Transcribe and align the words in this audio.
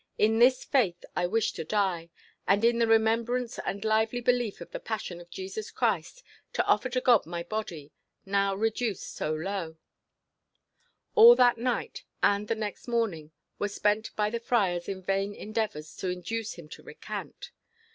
In 0.17 0.39
this 0.39 0.65
faith 0.65 1.05
I 1.15 1.27
wish 1.27 1.53
to 1.53 1.63
die, 1.63 2.09
and 2.47 2.65
in 2.65 2.79
the 2.79 2.87
remembrance 2.87 3.59
and 3.63 3.85
lively 3.85 4.19
belief 4.19 4.59
of 4.59 4.71
the 4.71 4.79
passion 4.79 5.21
of 5.21 5.29
Jesus 5.29 5.69
Christ, 5.69 6.23
to 6.53 6.65
offer 6.65 6.89
to 6.89 7.01
God 7.01 7.27
my 7.27 7.43
body, 7.43 7.91
now 8.25 8.55
reduced 8.55 9.13
so 9.15 9.31
low.'" 9.31 9.77
All 11.13 11.35
that 11.35 11.59
night 11.59 12.03
and 12.23 12.47
the 12.47 12.55
next 12.55 12.87
morning 12.87 13.29
were 13.59 13.67
spent 13.69 14.09
by 14.15 14.31
the 14.31 14.39
friars 14.39 14.89
in 14.89 15.03
vain 15.03 15.35
endeavours 15.35 15.95
to 15.97 16.09
induce 16.09 16.53
him 16.53 16.67
to 16.69 16.81
recant. 16.81 17.51